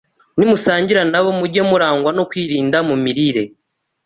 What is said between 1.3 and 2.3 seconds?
mujye murangwa no